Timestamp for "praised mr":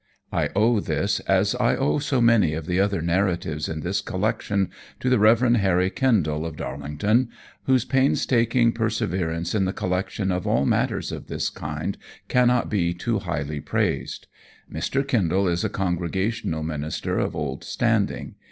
13.61-15.07